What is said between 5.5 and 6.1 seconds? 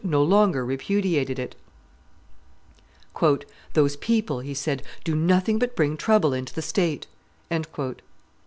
but bring